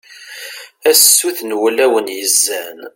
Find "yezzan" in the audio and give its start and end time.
2.17-2.79